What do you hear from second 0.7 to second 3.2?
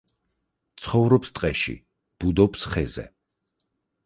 ცხოვრობს ტყეში, ბუდობს ხეზე.